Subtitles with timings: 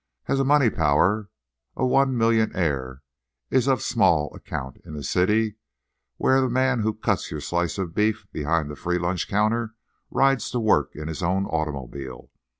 [0.27, 1.29] As a money power
[1.75, 3.03] a one millionaire
[3.51, 5.57] is of small account in a city
[6.17, 9.75] where the man who cuts your slice of beef behind the free lunch counter
[10.09, 12.31] rides to work in his own automobile.